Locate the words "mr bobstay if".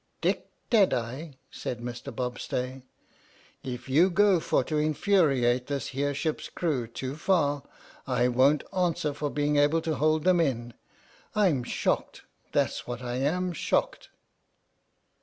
1.79-3.87